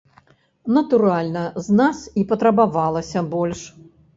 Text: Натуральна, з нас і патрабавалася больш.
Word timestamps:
Натуральна, 0.77 1.43
з 1.65 1.77
нас 1.81 2.01
і 2.23 2.25
патрабавалася 2.35 3.25
больш. 3.37 3.61